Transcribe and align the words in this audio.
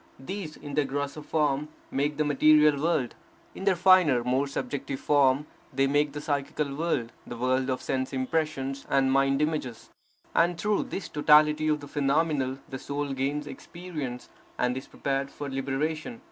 These, 0.19 0.57
in 0.57 0.73
their 0.73 0.85
grosser 0.85 1.21
form, 1.21 1.67
make 1.91 2.17
the 2.17 2.25
material 2.25 2.81
world; 2.81 3.13
in 3.53 3.65
their 3.65 3.75
finer, 3.75 4.23
more 4.23 4.47
subjective 4.47 4.99
form, 4.99 5.45
they 5.71 5.85
make 5.85 6.11
the 6.13 6.21
psychical 6.21 6.73
world, 6.73 7.11
the 7.27 7.37
world 7.37 7.69
of 7.69 7.83
sense 7.83 8.11
impressions 8.11 8.87
and 8.89 9.11
mind 9.11 9.43
images. 9.43 9.91
And 10.33 10.57
through 10.57 10.85
this 10.85 11.07
totality 11.07 11.67
of 11.67 11.81
the 11.81 11.87
phenomenal, 11.87 12.57
the 12.67 12.79
soul 12.79 13.13
gains 13.13 13.45
experience, 13.45 14.29
and 14.57 14.75
is 14.75 14.87
prepared 14.87 15.29
for 15.29 15.47
liberation. 15.47 16.19